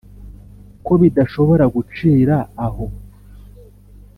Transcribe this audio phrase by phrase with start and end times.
[0.85, 2.85] ko bidashobora gucira aho.